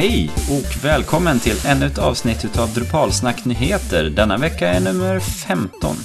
[0.00, 4.04] Hej och välkommen till ännu ett avsnitt av Drupalsnack Nyheter.
[4.10, 5.96] Denna vecka är nummer 15.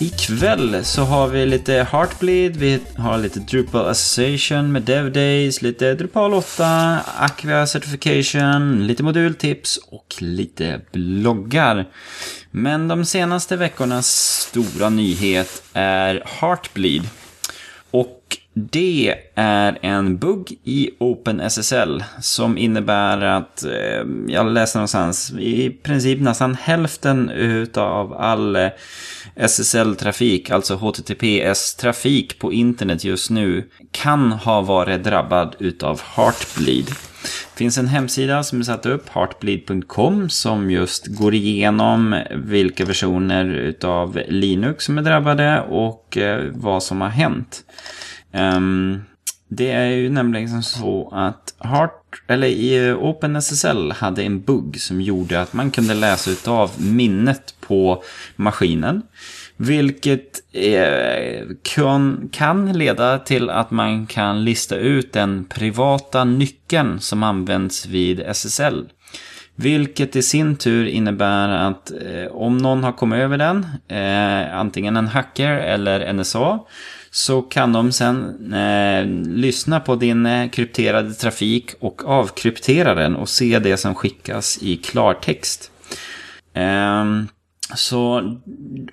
[0.00, 5.94] Ikväll så har vi lite Heartbleed, vi har lite Drupal Association med Dev Days, lite
[5.94, 11.86] Drupal 8, Aqua Certification, lite modultips och lite bloggar.
[12.50, 14.06] Men de senaste veckornas
[14.50, 17.02] stora nyhet är Heartbleed.
[17.90, 25.70] Och det är en bugg i OpenSSL som innebär att, eh, jag läste någonstans, i
[25.70, 28.68] princip nästan hälften utav all eh,
[29.36, 36.86] SSL-trafik, alltså HTTPS-trafik på internet just nu, kan ha varit drabbad utav Heartbleed.
[37.24, 43.44] Det finns en hemsida som är satt upp, heartbleed.com, som just går igenom vilka versioner
[43.44, 47.64] utav Linux som är drabbade och eh, vad som har hänt.
[48.34, 49.04] Um,
[49.48, 55.00] det är ju nämligen så att Heart, eller i eh, OpenSSL hade en bugg som
[55.00, 58.02] gjorde att man kunde läsa av minnet på
[58.36, 59.02] maskinen.
[59.56, 67.22] Vilket eh, kan, kan leda till att man kan lista ut den privata nyckeln som
[67.22, 68.88] används vid SSL.
[69.56, 74.96] Vilket i sin tur innebär att eh, om någon har kommit över den, eh, antingen
[74.96, 76.58] en hacker eller NSA,
[77.14, 83.28] så kan de sen eh, lyssna på din eh, krypterade trafik och avkryptera den och
[83.28, 85.70] se det som skickas i klartext.
[86.54, 87.04] Eh,
[87.74, 88.36] så,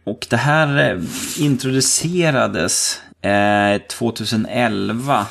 [0.04, 1.00] och det här eh,
[1.40, 5.26] introducerades eh, 2011.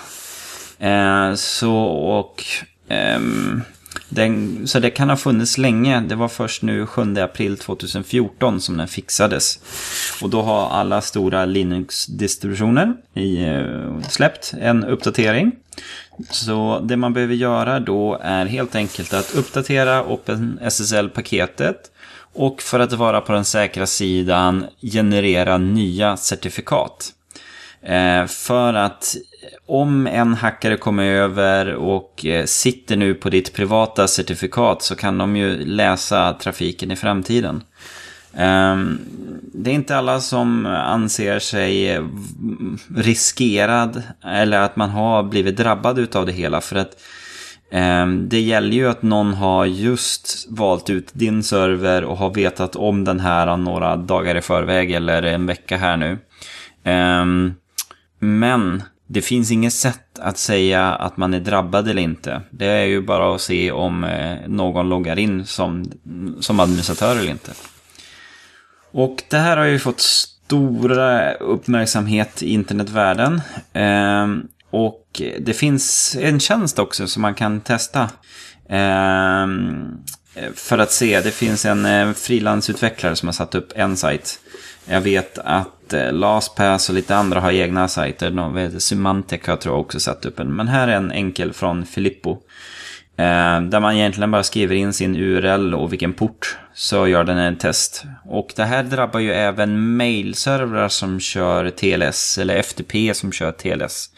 [0.78, 2.44] Eh, så, och
[2.88, 3.62] ehm,
[4.10, 6.00] den, så det kan ha funnits länge.
[6.00, 9.60] Det var först nu 7 april 2014 som den fixades.
[10.22, 15.52] Och då har alla stora Linux-distributioner eh, släppt en uppdatering.
[16.30, 21.90] Så det man behöver göra då är helt enkelt att uppdatera OpenSSL-paketet
[22.32, 27.12] och för att vara på den säkra sidan generera nya certifikat.
[27.82, 29.16] Eh, för att
[29.66, 35.18] om en hackare kommer över och eh, sitter nu på ditt privata certifikat så kan
[35.18, 37.62] de ju läsa trafiken i framtiden.
[38.36, 38.98] Ehm,
[39.52, 42.04] det är inte alla som anser sig eh,
[42.96, 46.60] riskerad eller att man har blivit drabbad utav det hela.
[46.60, 46.96] För att
[47.70, 52.76] ehm, det gäller ju att någon har just valt ut din server och har vetat
[52.76, 56.18] om den här några dagar i förväg eller en vecka här nu.
[56.84, 57.54] Ehm,
[58.20, 62.42] men det finns inget sätt att säga att man är drabbad eller inte.
[62.50, 65.92] Det är ju bara att se om eh, någon loggar in som,
[66.40, 67.52] som administratör eller inte.
[68.92, 73.40] Och det här har ju fått stora uppmärksamhet i internetvärlden.
[73.72, 78.10] Ehm, och det finns en tjänst också som man kan testa.
[78.68, 79.98] Ehm,
[80.54, 84.40] för att se, det finns en eh, frilansutvecklare som har satt upp en sajt.
[84.84, 88.30] Jag vet att eh, LastPass och lite andra har egna sajter.
[88.30, 90.56] De, eh, Symantec har tror jag också satt upp en.
[90.56, 92.30] Men här är en enkel från Filippo.
[93.16, 96.58] Eh, där man egentligen bara skriver in sin URL och vilken port.
[96.74, 98.04] Så gör den en test.
[98.24, 102.38] Och det här drabbar ju även mailservrar som kör TLS.
[102.38, 104.10] Eller FTP som kör TLS.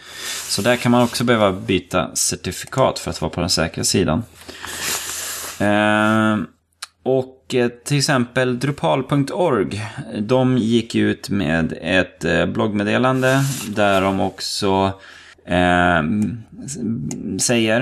[0.48, 4.24] Så där kan man också behöva byta certifikat för att vara på den säkra sidan.
[5.60, 6.36] Eh,
[7.02, 9.82] och Eh, till exempel Drupal.org,
[10.18, 14.92] de gick ut med ett eh, bloggmeddelande där de också
[15.46, 16.02] eh,
[17.40, 17.80] säger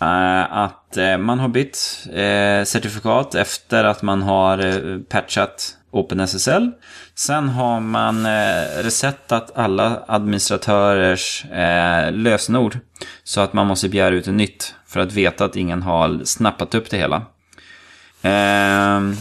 [0.00, 6.70] eh, att man har bytt eh, certifikat efter att man har patchat OpenSSL.
[7.14, 8.26] Sen har man
[8.82, 11.44] resettat alla administratörers
[12.10, 12.78] lösenord
[13.24, 16.74] så att man måste begära ut ett nytt för att veta att ingen har snappat
[16.74, 17.22] upp det hela.
[18.22, 19.16] Ehm,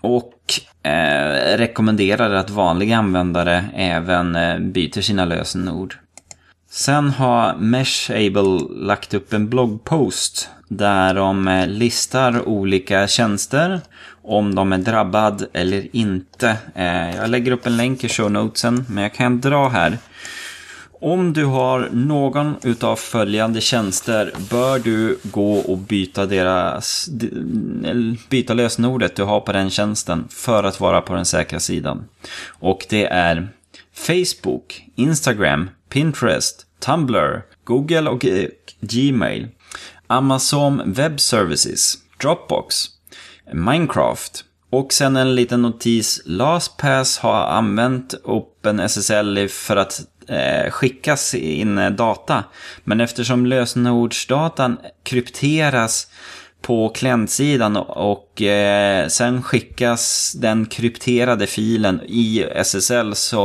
[0.00, 5.96] och eh, rekommenderar att vanliga användare även eh, byter sina lösenord.
[6.70, 13.80] Sen har Meshable lagt upp en bloggpost där de eh, listar olika tjänster,
[14.22, 16.56] om de är drabbad eller inte.
[16.74, 19.98] Eh, jag lägger upp en länk i show notesen, men jag kan dra här.
[21.04, 27.08] Om du har någon utav följande tjänster bör du gå och byta deras
[28.28, 32.04] byta lösenordet du har på den tjänsten för att vara på den säkra sidan.
[32.46, 33.48] Och det är
[33.94, 38.48] Facebook, Instagram, Pinterest, Tumblr, Google och eh,
[38.80, 39.48] Gmail,
[40.06, 42.86] Amazon Web Services, Dropbox,
[43.52, 46.22] Minecraft Och sen en liten notis.
[46.24, 52.44] LastPass har använt OpenSSL för att eh, skickas in data.
[52.84, 56.08] Men eftersom lösenordsdatan krypteras
[56.64, 63.44] på klientsidan och eh, sen skickas den krypterade filen i SSL så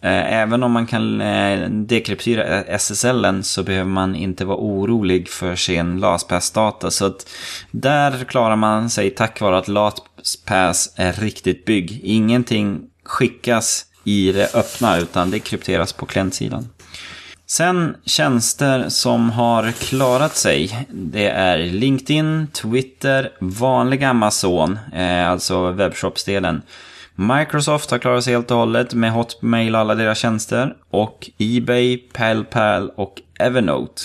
[0.00, 5.56] eh, även om man kan eh, dekryptera SSL så behöver man inte vara orolig för
[5.56, 6.90] sin LastPass-data.
[6.90, 7.28] Så att
[7.70, 12.00] där klarar man sig tack vare att LastPass är riktigt bygg.
[12.04, 16.68] Ingenting skickas i det öppna utan det krypteras på klientsidan.
[17.46, 20.86] Sen tjänster som har klarat sig.
[20.90, 26.62] Det är LinkedIn, Twitter, vanliga Amazon, eh, alltså webbshopsdelen.
[27.14, 30.74] Microsoft har klarat sig helt och hållet med Hotmail och alla deras tjänster.
[30.90, 34.02] Och Ebay, PalPal och Evernote.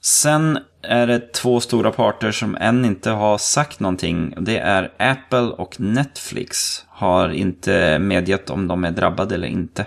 [0.00, 4.34] Sen är det två stora parter som än inte har sagt någonting.
[4.38, 6.84] Det är Apple och Netflix.
[6.88, 9.86] Har inte medgett om de är drabbade eller inte.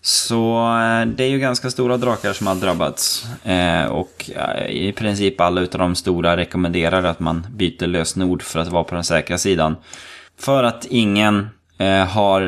[0.00, 3.26] Så eh, det är ju ganska stora drakar som har drabbats.
[3.44, 8.60] Eh, och eh, i princip alla utav de stora rekommenderar att man byter lösenord för
[8.60, 9.76] att vara på den säkra sidan.
[10.38, 11.48] För att ingen
[11.78, 12.40] eh, har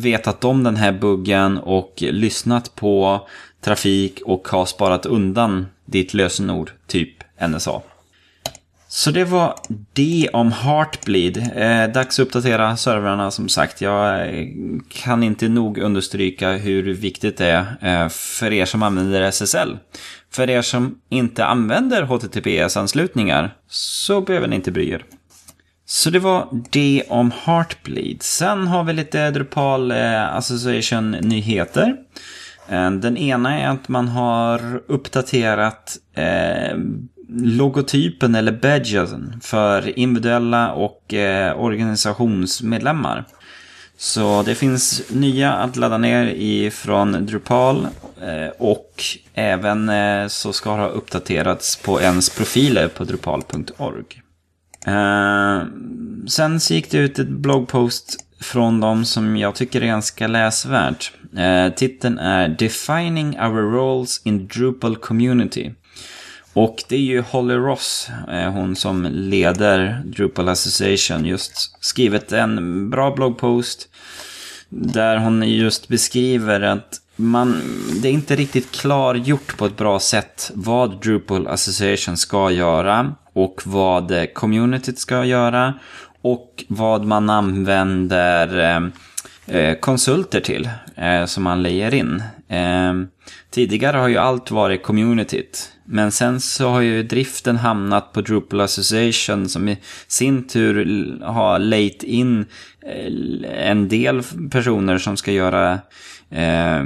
[0.00, 3.20] vetat om den här buggen och lyssnat på
[3.60, 7.10] trafik och har sparat undan ditt lösenord, typ
[7.48, 7.80] NSA.
[8.92, 9.54] Så det var
[9.92, 11.36] det om Heartbleed.
[11.36, 13.80] Eh, dags att uppdatera servrarna som sagt.
[13.80, 14.46] Jag eh,
[14.88, 19.76] kan inte nog understryka hur viktigt det är eh, för er som använder SSL.
[20.30, 25.04] För er som inte använder HTTPS-anslutningar så behöver ni inte bry er.
[25.86, 28.22] Så det var det om Heartbleed.
[28.22, 31.96] Sen har vi lite Drupal eh, Association-nyheter.
[32.70, 36.78] Eh, den ena är att man har uppdaterat eh,
[37.28, 43.24] logotypen eller badgen för individuella och eh, organisationsmedlemmar.
[43.96, 47.86] Så det finns nya att ladda ner ifrån Drupal
[48.22, 49.02] eh, och
[49.34, 54.22] även eh, så ska det ha uppdaterats på ens profiler på drupal.org.
[54.86, 55.62] Eh,
[56.28, 61.12] sen så gick det ut ett bloggpost från dem som jag tycker är ganska läsvärt.
[61.36, 65.74] Eh, titeln är Defining our roles in Drupal community.
[66.52, 72.90] Och det är ju Holly Ross, eh, hon som leder Drupal Association, just skrivit en
[72.90, 73.88] bra bloggpost
[74.68, 77.62] där hon just beskriver att man,
[78.02, 83.62] det är inte riktigt klargjort på ett bra sätt vad Drupal Association ska göra och
[83.64, 85.74] vad communityt ska göra
[86.22, 92.22] och vad man använder eh, eh, konsulter till eh, som man lejer in.
[92.48, 92.94] Eh,
[93.50, 95.72] tidigare har ju allt varit communityt.
[95.84, 99.78] Men sen så har ju driften hamnat på Drupal Association som i
[100.08, 102.46] sin tur har lejt in
[102.86, 105.72] eh, en del personer som ska göra
[106.30, 106.84] eh,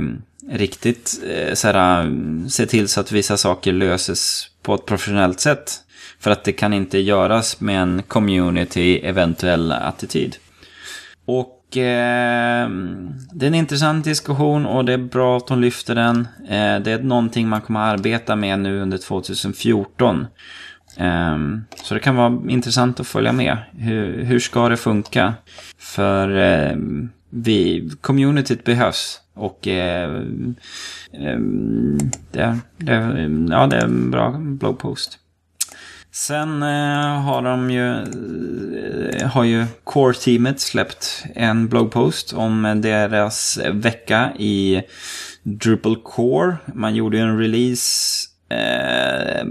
[0.50, 5.40] riktigt eh, så här, mm, se till så att vissa saker löses på ett professionellt
[5.40, 5.80] sätt.
[6.20, 10.36] För att det kan inte göras med en community eventuell attityd.
[11.26, 12.68] Och eh,
[13.32, 16.28] det är en intressant diskussion och det är bra att hon lyfter den.
[16.48, 20.26] Eh, det är någonting man kommer att arbeta med nu under 2014.
[20.96, 21.38] Eh,
[21.84, 23.56] så det kan vara intressant att följa med.
[23.72, 25.34] Hur, hur ska det funka?
[25.78, 26.76] För eh,
[27.30, 29.20] vi, communityt behövs.
[29.34, 30.14] Och eh,
[31.12, 31.38] eh,
[32.32, 32.94] det, det,
[33.50, 35.18] ja, det är en bra bloggpost.
[36.14, 37.92] Sen eh, har de ju,
[39.08, 44.82] eh, har ju Core-teamet släppt en bloggpost om deras vecka i
[45.42, 46.56] Drupal Core.
[46.74, 49.46] Man gjorde ju en release eh,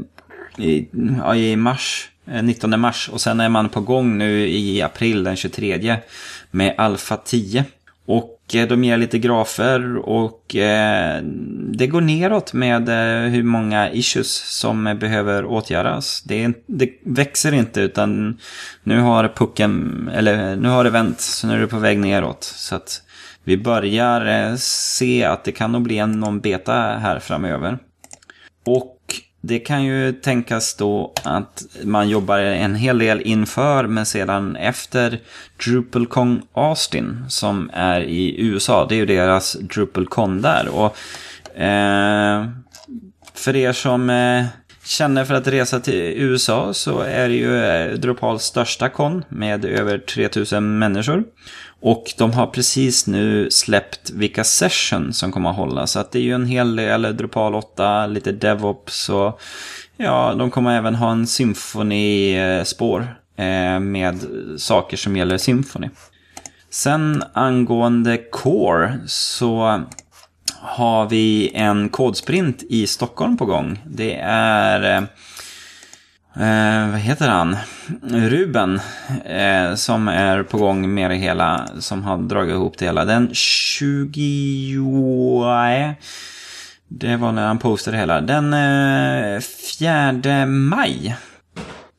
[0.66, 0.88] i,
[1.18, 5.24] ja, i mars, eh, 19 mars och sen är man på gång nu i april
[5.24, 5.98] den 23
[6.52, 7.66] med Alpha 10.
[8.06, 11.22] Och Eh, de ger lite grafer och eh,
[11.74, 16.22] det går neråt med eh, hur många issues som behöver åtgärdas.
[16.22, 18.39] Det, det, växer inte utan
[18.83, 22.43] nu har pucken, eller nu har det vänt, så nu är det på väg neråt.
[22.43, 23.01] Så att
[23.43, 27.77] vi börjar eh, se att det kan nog bli en någon beta här framöver.
[28.65, 29.00] Och
[29.46, 35.20] det kan ju tänkas då att man jobbar en hel del inför men sedan efter
[35.66, 38.86] DrupalCon Austin som är i USA.
[38.90, 40.68] Det är ju deras DrupalCon där.
[40.68, 40.98] Och
[41.62, 42.48] eh,
[43.34, 44.46] för er som eh,
[44.86, 49.66] känner för att resa till USA så är det ju eh, Drupals största kon med
[49.66, 51.24] över 3000 människor.
[51.82, 55.92] Och de har precis nu släppt vilka session som kommer att hållas.
[55.92, 59.42] Så att det är ju en hel del Drupal 8, lite DevOps och
[59.98, 64.20] ja, de kommer även ha en symfonispår eh, med
[64.58, 65.90] saker som gäller Symfoni.
[66.70, 69.84] Sen angående Core så
[70.63, 73.79] har vi en kodsprint i Stockholm på gång.
[73.86, 74.98] Det är eh,
[76.46, 77.58] eh, vad heter han?
[78.03, 78.79] Ruben.
[79.25, 81.67] Eh, som är på gång med det hela.
[81.79, 83.05] Som har dragit ihop det hela.
[83.05, 85.96] Den 20...
[86.88, 88.22] Det var när han postade det hela.
[88.22, 89.41] Den eh,
[89.79, 91.15] 4 maj.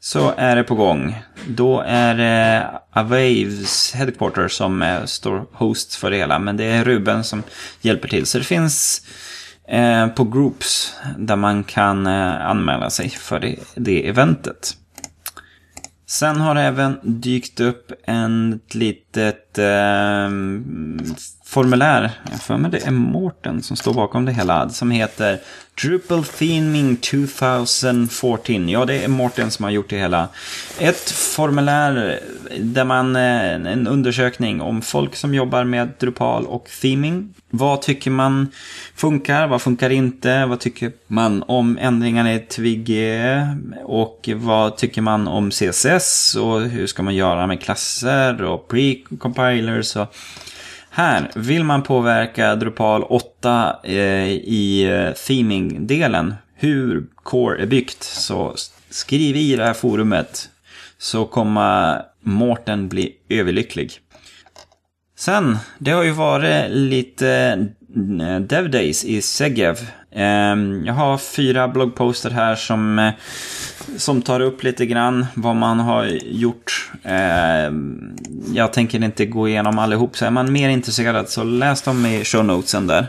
[0.04, 1.22] Så är det på gång.
[1.48, 6.38] Då är det Avaves headquarter som eh, står host för det hela.
[6.38, 7.42] Men det är Ruben som
[7.80, 8.26] hjälper till.
[8.26, 9.02] Så det finns
[9.68, 14.76] Eh, på Groups där man kan eh, anmäla sig för det, det eventet.
[16.06, 20.30] Sen har det även dykt upp en litet eh,
[21.44, 25.38] formulär, jag för mig det är Mårten som står bakom det hela, som heter
[25.82, 28.68] Drupal Theming 2014.
[28.68, 30.28] Ja, det är Mårten som har gjort det hela.
[30.78, 32.20] Ett formulär
[32.60, 37.34] där man, eh, en undersökning om folk som jobbar med Drupal och theming.
[37.50, 38.48] Vad tycker man
[38.94, 42.90] funkar, vad funkar inte, vad tycker man om ändringarna i Twig
[43.84, 48.96] och vad tycker man om CSS och hur ska man göra med klasser och pre
[49.44, 50.06] compiler så
[50.90, 53.94] här, vill man påverka Drupal 8 eh,
[54.28, 58.54] i eh, theming-delen, hur Core är byggt, så
[58.90, 60.48] skriv i det här forumet
[60.98, 63.92] så kommer Mårten bli överlycklig.
[65.16, 67.56] Sen, det har ju varit lite
[67.88, 69.78] Devdays Dev Days i Segev.
[70.14, 73.12] Ehm, jag har fyra bloggposter här som, eh,
[73.96, 76.92] som tar upp lite grann vad man har gjort.
[77.04, 78.16] Ehm,
[78.54, 82.24] jag tänker inte gå igenom allihop, så är man mer intresserad så läs dem i
[82.24, 83.06] show notesen där.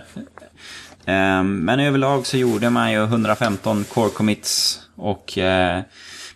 [1.06, 5.82] Ehm, men överlag så gjorde man ju 115 core commits och eh,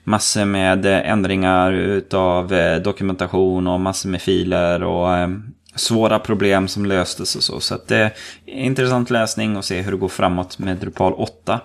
[0.03, 5.29] massor med ändringar utav eh, dokumentation och massor med filer och
[5.75, 7.59] svåra problem som löstes och så.
[7.59, 8.11] Så att det är
[8.45, 11.59] intressant läsning och se hur det går framåt med Drupal 8.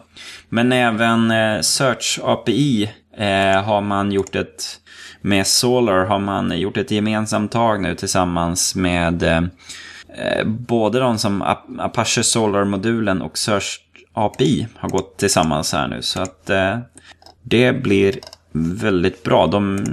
[0.49, 4.81] Men även eh, Search API eh, har man gjort ett,
[5.21, 11.43] med Solar har man gjort ett gemensamt tag nu tillsammans med eh, både de som
[11.79, 13.81] Apache Solar-modulen och Search
[14.13, 16.03] API har gått tillsammans här nu.
[16.03, 16.51] Så att
[17.43, 18.19] det blir
[18.53, 19.47] väldigt bra.
[19.47, 19.85] De,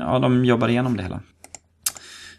[0.00, 1.20] ja, de jobbar igenom det hela.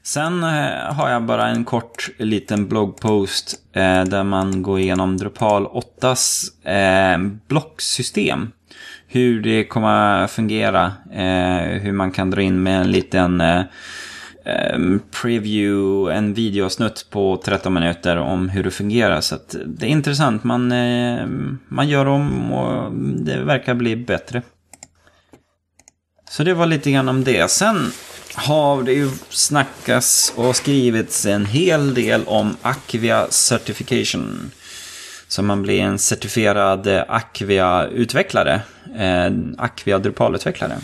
[0.07, 5.67] Sen eh, har jag bara en kort liten bloggpost eh, där man går igenom Drupal
[6.01, 8.51] 8s eh, blocksystem.
[9.07, 13.63] Hur det kommer att fungera, eh, hur man kan dra in med en liten eh,
[15.21, 19.21] preview, en videosnutt på 13 minuter om hur det fungerar.
[19.21, 19.35] Så
[19.65, 20.73] det är intressant, man,
[21.67, 24.41] man gör om och det verkar bli bättre.
[26.29, 27.51] Så det var lite grann om det.
[27.51, 27.91] Sen
[28.37, 34.51] har det ju snackats och skrivits en hel del om Acvia Certification.
[35.27, 38.61] Så man blir en certifierad Acvia-utvecklare.
[38.97, 40.77] Eh, Acvia Drupal-utvecklare.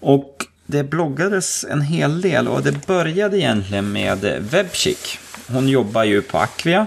[0.00, 5.18] Och det bloggades en hel del och det började egentligen med Webchick.
[5.48, 6.86] Hon jobbar ju på Acvia.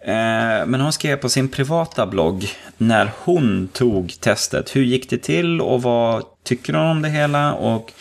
[0.00, 4.76] Eh, men hon skrev på sin privata blogg när hon tog testet.
[4.76, 7.52] Hur gick det till och vad tycker hon om det hela?
[7.52, 7.92] Och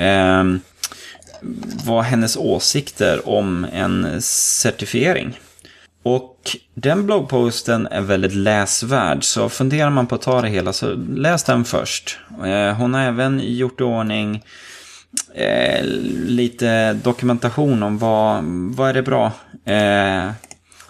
[0.00, 0.44] eh,
[1.84, 5.38] vad hennes åsikter om en certifiering.
[6.02, 10.94] Och den bloggposten är väldigt läsvärd, så funderar man på att ta det hela så
[10.94, 12.18] läs den först.
[12.44, 14.42] Eh, hon har även gjort i ordning
[15.34, 15.84] eh,
[16.26, 18.44] lite dokumentation om vad,
[18.76, 19.32] vad är det bra
[19.64, 20.30] eh,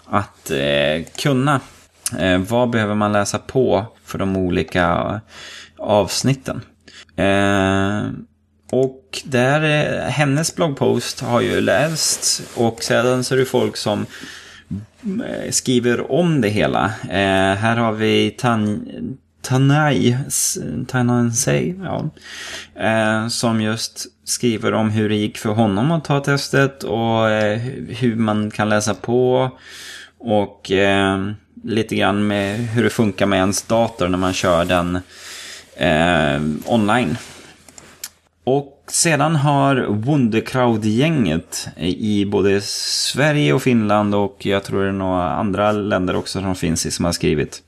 [0.05, 1.61] att eh, kunna.
[2.19, 5.19] Eh, vad behöver man läsa på för de olika eh,
[5.77, 6.61] avsnitten.
[8.71, 14.05] Och där, eh, hennes bloggpost har ju läst och sedan så är det folk som
[15.03, 16.85] eh, skriver om det hela.
[17.09, 18.89] Eh, här har vi Tan
[19.41, 20.17] Tanai,
[20.87, 22.09] Tanansei, ja,
[22.83, 27.57] eh, som just skriver om hur det gick för honom att ta testet och eh,
[27.87, 29.51] hur man kan läsa på
[30.17, 31.31] och eh,
[31.63, 34.95] lite grann med hur det funkar med ens dator när man kör den
[35.75, 37.17] eh, online.
[38.49, 45.29] Och sedan har Wunderkraut-gänget i både Sverige och Finland och jag tror det är några
[45.29, 47.63] andra länder också som finns i som har skrivit.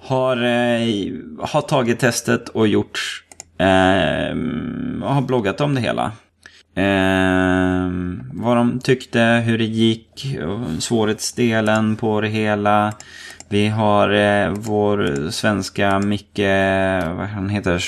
[0.00, 3.24] Har, eh, har tagit testet och gjort
[3.58, 4.36] eh,
[5.06, 6.12] har bloggat om det hela.
[6.74, 7.90] Eh,
[8.32, 10.36] vad de tyckte, hur det gick,
[10.78, 12.92] svårighetsdelen på det hela.
[13.48, 16.38] Vi har eh, vår svenska Micke,
[17.16, 17.84] vad han heter,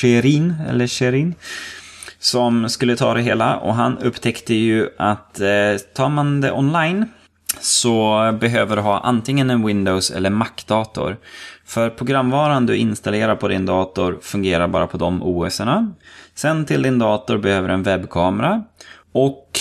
[0.00, 1.34] Sherin, eller Sherin,
[2.18, 3.56] som skulle ta det hela.
[3.56, 7.06] Och han upptäckte ju att eh, tar man det online
[7.60, 11.16] så behöver du ha antingen en Windows eller Mac-dator.
[11.64, 15.92] För programvaran du installerar på din dator fungerar bara på de OS-erna.
[16.34, 18.62] Sen till din dator behöver du en webbkamera.
[19.12, 19.60] Och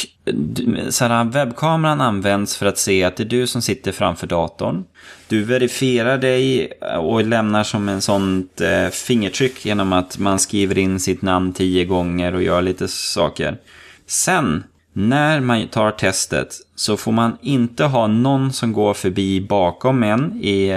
[0.90, 4.86] så här, webbkameran används för att se att det är du som sitter framför datorn.
[5.28, 11.00] Du verifierar dig och lämnar som en sånt eh, fingertryck genom att man skriver in
[11.00, 13.58] sitt namn tio gånger och gör lite saker.
[14.06, 14.64] Sen
[14.94, 20.44] när man tar testet så får man inte ha någon som går förbi bakom en
[20.44, 20.72] i,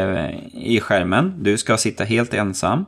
[0.53, 1.35] i skärmen.
[1.39, 2.85] Du ska sitta helt ensam.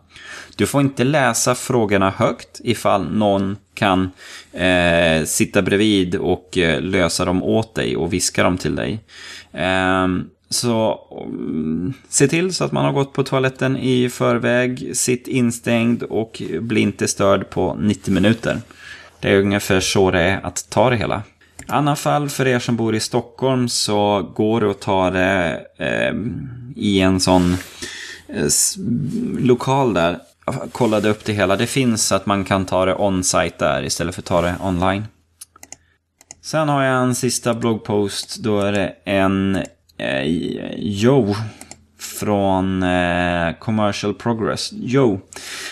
[0.57, 4.11] Du får inte läsa frågorna högt ifall någon kan
[4.53, 9.01] eh, sitta bredvid och eh, lösa dem åt dig och viska dem till dig.
[9.53, 10.07] Eh,
[10.51, 16.03] så um, se till så att man har gått på toaletten i förväg, sitt instängd
[16.03, 18.61] och bli inte störd på 90 minuter.
[19.21, 21.23] Det är ungefär så det är att ta det hela.
[21.69, 25.61] I annat fall för er som bor i Stockholm så går det att ta det
[25.79, 26.15] eh,
[26.77, 27.57] i en sån
[28.29, 28.49] eh,
[29.39, 30.19] lokal där.
[30.47, 31.57] Jag kollade upp det hela.
[31.57, 35.05] Det finns att man kan ta det on-site där istället för att ta det online.
[36.43, 38.37] Sen har jag en sista bloggpost.
[38.37, 39.57] Då är det en
[39.99, 40.23] eh,
[40.77, 41.35] Joe
[41.99, 44.73] från eh, Commercial Progress.
[44.73, 45.21] Joe.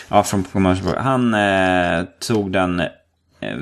[0.09, 1.03] Ja, från Commercial Progress.
[1.03, 2.81] Han eh, tog den
[3.41, 3.57] Eh,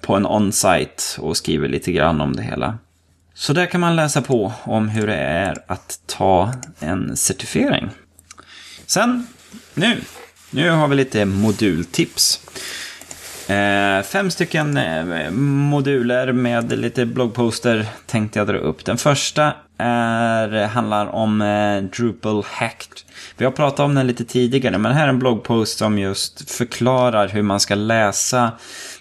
[0.00, 2.78] på en on-site och skriver lite grann om det hela.
[3.34, 7.90] Så där kan man läsa på om hur det är att ta en certifiering.
[8.86, 9.26] Sen,
[9.74, 10.00] nu,
[10.50, 12.40] nu har vi lite modultips.
[13.48, 18.84] Eh, fem stycken eh, moduler med lite bloggposter tänkte jag dra upp.
[18.84, 22.92] Den första är, handlar om eh, Drupal Hacked.
[23.36, 27.28] Vi har pratat om den lite tidigare, men här är en bloggpost som just förklarar
[27.28, 28.50] hur man ska läsa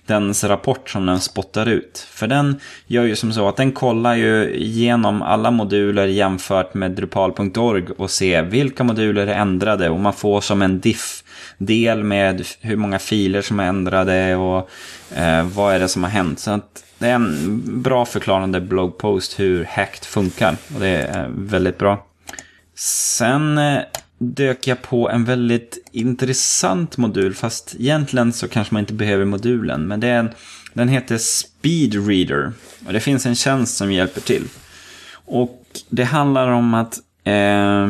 [0.06, 2.08] dens rapport som den spottar ut.
[2.12, 6.92] För den gör ju som så att den kollar ju igenom alla moduler jämfört med
[6.92, 11.24] drupal.org och ser vilka moduler är ändrade och man får som en diff
[11.58, 14.70] del med hur många filer som är ändrade och
[15.16, 16.40] eh, vad är det som har hänt.
[16.40, 21.78] Så att det är en bra förklarande bloggpost hur Hacked funkar och det är väldigt
[21.78, 22.06] bra.
[22.76, 23.80] Sen eh,
[24.18, 29.88] dök jag på en väldigt intressant modul, fast egentligen så kanske man inte behöver modulen,
[29.88, 30.30] men det är en,
[30.74, 32.54] den heter Speed Reader.
[32.86, 34.44] Och det finns en tjänst som hjälper till.
[35.14, 37.88] Och det handlar om att eh,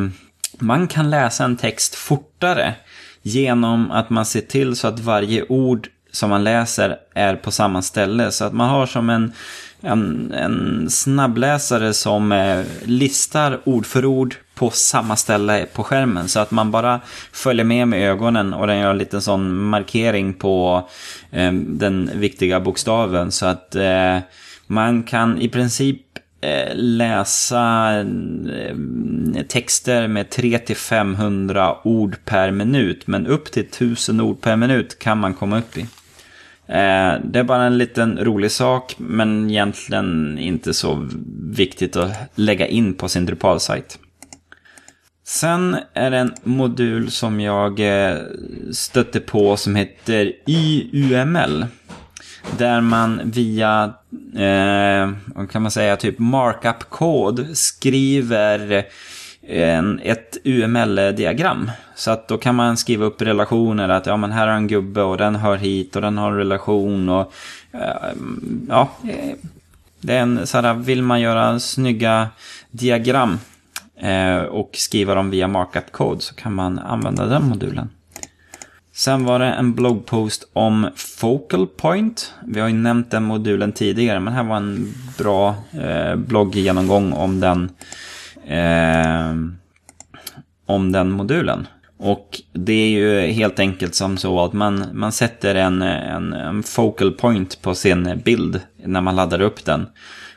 [0.59, 2.73] man kan läsa en text fortare
[3.21, 7.81] genom att man ser till så att varje ord som man läser är på samma
[7.81, 8.31] ställe.
[8.31, 9.33] Så att man har som en,
[9.81, 16.27] en, en snabbläsare som eh, listar ord för ord på samma ställe på skärmen.
[16.27, 16.99] Så att man bara
[17.31, 20.87] följer med med ögonen och den gör en liten sån markering på
[21.31, 23.31] eh, den viktiga bokstaven.
[23.31, 24.19] Så att eh,
[24.67, 26.01] man kan i princip
[26.41, 28.75] eh, läsa eh,
[29.47, 33.07] texter med 300-500 ord per minut.
[33.07, 35.85] Men upp till 1000 ord per minut kan man komma upp i.
[36.67, 41.07] Eh, det är bara en liten rolig sak, men egentligen inte så
[41.51, 43.99] viktigt att lägga in på sin Drupal-sajt.
[45.27, 48.17] Sen är det en modul som jag eh,
[48.71, 51.65] stötte på som heter YUML.
[52.57, 53.93] Där man via,
[54.35, 58.85] eh, vad kan man säga, typ markup-kod skriver
[59.47, 61.71] en, ett UML-diagram.
[61.95, 65.01] Så att då kan man skriva upp relationer att ja men här har en gubbe
[65.01, 67.33] och den hör hit och den har en relation och
[67.71, 68.11] eh,
[68.69, 68.89] ja.
[69.03, 69.35] Eh,
[70.01, 72.27] det är en sådär, vill man göra snygga
[72.71, 73.39] diagram
[73.95, 77.89] eh, och skriva dem via markup-kod så kan man använda den modulen.
[78.97, 82.33] Sen var det en bloggpost om Focal Point.
[82.45, 87.39] Vi har ju nämnt den modulen tidigare, men här var en bra eh, blogggenomgång om
[87.39, 87.69] den,
[88.47, 89.35] eh,
[90.65, 91.67] om den modulen.
[91.99, 96.63] Och det är ju helt enkelt som så att man, man sätter en, en, en
[96.63, 99.87] focal point på sin bild när man laddar upp den.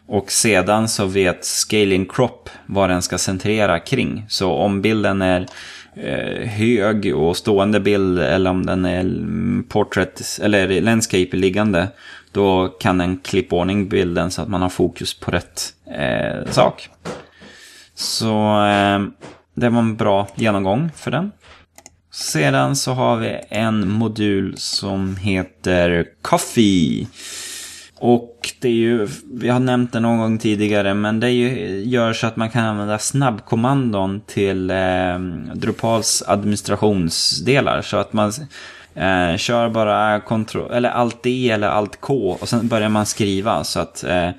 [0.06, 4.26] Och sedan så vet Scaling Crop vad den ska centrera kring.
[4.28, 5.46] Så om bilden är
[5.94, 11.88] eh, hög och stående bild eller om den är portrait eller landscape liggande.
[12.32, 15.62] Då kan den klippa ordning bilden så att man har fokus på rätt
[15.98, 16.88] eh, sak.
[18.00, 19.00] Så eh,
[19.54, 21.32] det var en bra genomgång för den.
[22.12, 27.06] Sedan så har vi en modul som heter Coffee.
[27.98, 32.12] Och det är ju, vi har nämnt det någon gång tidigare, men det ju, gör
[32.12, 35.18] så att man kan använda snabbkommandon till eh,
[35.54, 37.82] Drupals administrationsdelar.
[37.82, 38.32] Så att man
[38.94, 43.64] eh, kör bara kontro, eller alt D eller alt K och sen börjar man skriva.
[43.64, 44.30] Så att eh,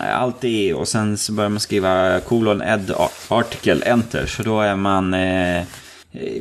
[0.00, 2.92] allt det och sen så börjar man skriva kolon ed
[3.28, 4.26] article enter.
[4.26, 5.64] Så då är man eh,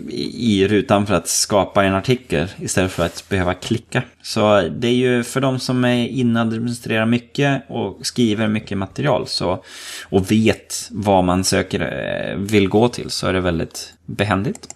[0.10, 4.04] i rutan för att skapa en artikel istället för att behöva klicka.
[4.22, 9.28] Så det är ju för de som är inne administrerar mycket och skriver mycket material
[9.28, 9.64] så,
[10.10, 14.68] och vet vad man söker, eh, vill gå till så är det väldigt behändigt.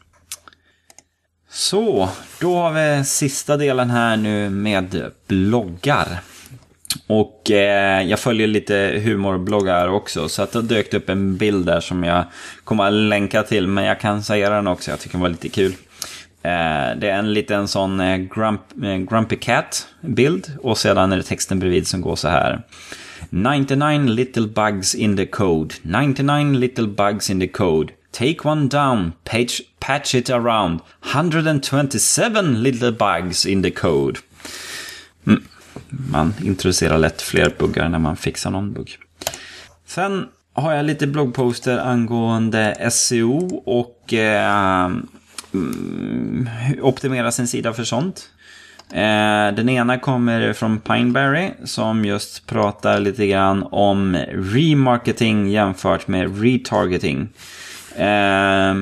[1.50, 6.20] Så, då har vi sista delen här nu med bloggar.
[7.08, 11.80] Och eh, jag följer lite humorbloggar också, så att det dök upp en bild där
[11.80, 12.24] som jag
[12.64, 15.50] kommer att länka till, men jag kan säga den också, jag tycker den var lite
[15.50, 15.72] kul.
[16.44, 21.24] Eh, det är en liten sån eh, grump, eh, Grumpy Cat-bild, och sedan är det
[21.24, 22.62] texten bredvid som går så här.
[23.30, 27.94] 99 little bugs in the code, 99 little bugs in the code.
[28.12, 30.80] Take one down, page, patch it around.
[31.14, 34.20] 127 little bugs in the code.
[35.28, 35.44] Mm
[36.12, 38.98] man introducerar lätt fler buggar när man fixar någon bugg.
[39.86, 44.92] Sen har jag lite bloggposter angående SEO och eh,
[46.82, 48.30] optimera sin sida för sånt.
[48.92, 56.42] Eh, den ena kommer från Pineberry som just pratar lite grann om remarketing jämfört med
[56.42, 57.30] retargeting.
[57.96, 58.76] Eh,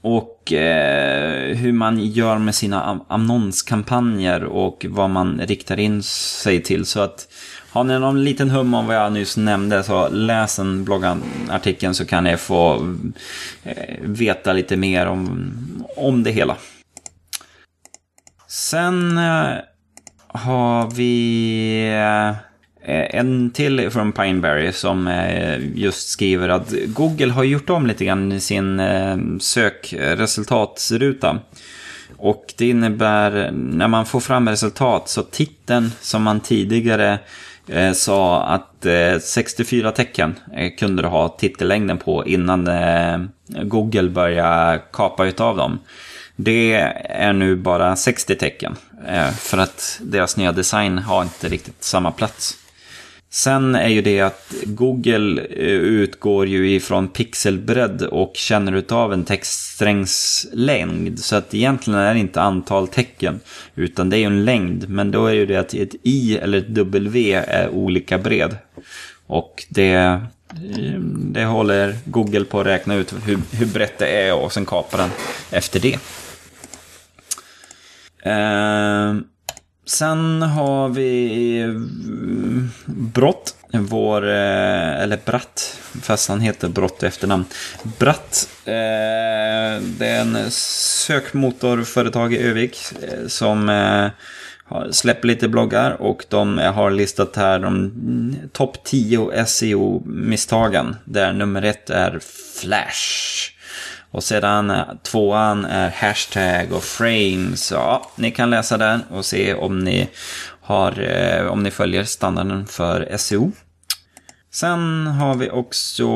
[0.00, 6.86] och eh, hur man gör med sina annonskampanjer och vad man riktar in sig till.
[6.86, 7.28] Så att
[7.70, 12.06] har ni någon liten hum om vad jag nyss nämnde så läs en bloggartikeln så
[12.06, 12.94] kan ni få
[13.62, 15.52] eh, veta lite mer om,
[15.96, 16.56] om det hela.
[18.46, 19.54] Sen eh,
[20.28, 22.47] har vi eh,
[22.88, 28.04] Eh, en till från Pineberry som eh, just skriver att Google har gjort om lite
[28.04, 31.38] grann i sin eh, sökresultatsruta.
[32.16, 37.18] Och det innebär när man får fram resultat så titeln som man tidigare
[37.94, 38.86] sa att
[39.22, 40.34] 64 tecken
[40.78, 42.68] kunde du ha titellängden på innan
[43.48, 45.78] Google började kapa utav dem.
[46.36, 46.72] Det
[47.04, 48.76] är nu bara 60 tecken.
[49.38, 52.56] För att deras nya design har inte riktigt samma plats.
[53.30, 59.24] Sen är ju det att Google eh, utgår ju ifrån pixelbredd och känner utav en
[59.24, 61.18] textsträngs längd.
[61.18, 63.40] Så att egentligen är det inte antal tecken,
[63.74, 64.88] utan det är ju en längd.
[64.88, 68.56] Men då är ju det att ett i eller ett w är olika bred.
[69.26, 70.20] Och det, eh,
[71.32, 74.98] det håller Google på att räkna ut hur, hur brett det är och sen kapar
[74.98, 75.10] den
[75.50, 75.98] efter det.
[78.26, 79.20] Uh,
[79.88, 81.68] Sen har vi eh,
[82.86, 87.44] Brott, vår, eh, eller Bratt, fast han heter Brott i efternamn.
[87.98, 92.78] Bratt, eh, det är en sökmotorföretag i Övik
[93.26, 93.70] som
[94.90, 100.96] släpper lite bloggar och de har listat här de mm, topp 10 SEO-misstagen.
[101.04, 102.20] Där nummer ett är
[102.60, 103.57] Flash.
[104.10, 107.72] Och sedan eh, tvåan är hashtag och frames.
[107.72, 110.08] Ja, ni kan läsa den och se om ni,
[110.60, 113.52] har, eh, om ni följer standarden för SEO.
[114.52, 116.08] Sen har vi också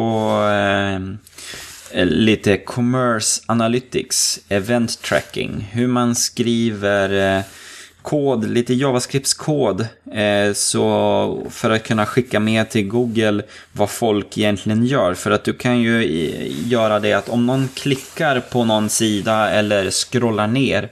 [1.92, 5.68] eh, lite Commerce Analytics, Event Tracking.
[5.72, 7.44] Hur man skriver eh,
[8.02, 14.86] kod, lite JavaScript-kod Eh, så för att kunna skicka med till Google vad folk egentligen
[14.86, 15.14] gör.
[15.14, 16.04] För att du kan ju
[16.66, 20.88] göra det att om någon klickar på någon sida eller scrollar ner.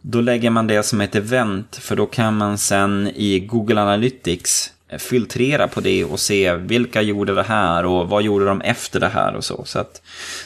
[0.00, 1.76] Då lägger man det som ett event.
[1.76, 7.02] För då kan man sen i Google Analytics eh, filtrera på det och se vilka
[7.02, 9.64] gjorde det här och vad gjorde de efter det här och så.
[9.64, 10.02] Så att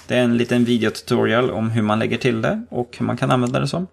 [0.07, 3.31] det är en liten videotutorial om hur man lägger till det och hur man kan
[3.31, 3.87] använda det som.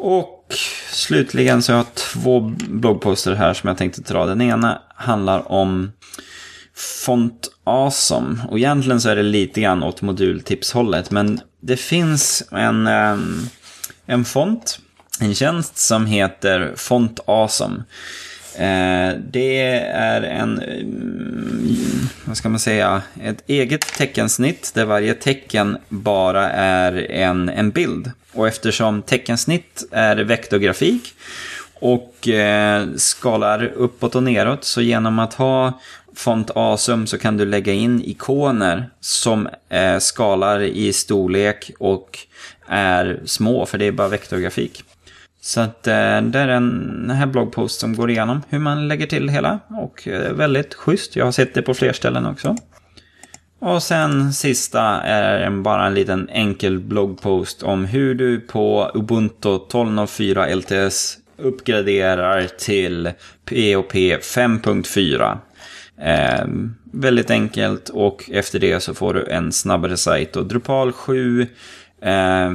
[0.00, 0.54] Och
[0.90, 4.26] slutligen så har jag två bloggposter här som jag tänkte dra.
[4.26, 5.92] Den ena handlar om
[6.74, 8.36] Font Awesome.
[8.48, 11.10] Och egentligen så är det lite grann åt modultipshållet.
[11.10, 13.46] Men det finns en, ehm,
[14.06, 14.78] en font,
[15.20, 17.82] en tjänst som heter Font Awesome.
[18.54, 19.60] Eh, det
[19.92, 21.78] är en, ehm,
[22.28, 28.12] vad ska man säga, ett eget teckensnitt där varje tecken bara är en, en bild.
[28.32, 31.14] Och eftersom teckensnitt är vektorgrafik
[31.74, 35.80] och eh, skalar uppåt och neråt så genom att ha
[36.14, 42.18] font Asum så kan du lägga in ikoner som eh, skalar i storlek och
[42.66, 44.84] är små för det är bara vektorgrafik.
[45.48, 49.26] Så att eh, det är en här bloggpost som går igenom hur man lägger till
[49.26, 49.58] det hela.
[49.68, 51.16] Och eh, väldigt schysst.
[51.16, 52.56] Jag har sett det på fler ställen också.
[53.58, 60.54] Och sen sista är bara en liten enkel bloggpost om hur du på Ubuntu 12.04
[60.54, 63.10] LTS uppgraderar till
[63.44, 65.38] POP 5.4.
[66.00, 66.46] Eh,
[66.92, 70.36] väldigt enkelt och efter det så får du en snabbare sajt.
[70.36, 71.46] Och Drupal 7
[72.02, 72.52] eh,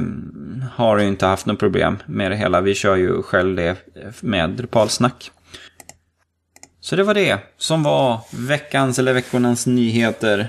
[0.72, 2.60] har ju inte haft något problem med det hela.
[2.60, 3.76] Vi kör ju själv det
[4.20, 5.30] med Drupalsnack.
[6.80, 10.48] Så det var det som var veckans eller veckornas nyheter.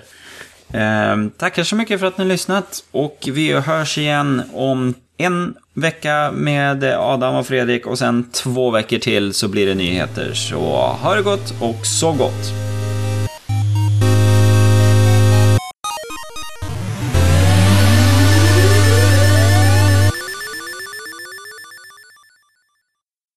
[0.74, 5.56] Eh, tackar så mycket för att ni har lyssnat och vi hörs igen om en
[5.74, 10.34] vecka med Adam och Fredrik och sen två veckor till så blir det nyheter.
[10.34, 10.60] Så
[11.02, 12.75] ha det gott och så gott!